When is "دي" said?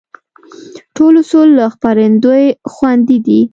3.25-3.41